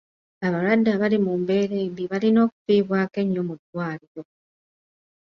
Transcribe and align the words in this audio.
Abalwadde 0.47 0.89
abali 0.95 1.17
mu 1.25 1.33
mbeera 1.41 1.75
embi 1.85 2.03
balina 2.11 2.39
okufiibwako 2.47 3.17
ennyo 3.23 3.41
mu 3.47 3.53
ddwaliro. 3.59 4.23